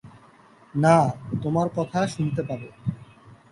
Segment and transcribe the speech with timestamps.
[0.73, 0.95] না,
[1.43, 2.67] তোমার কথা শুনতে পাবে।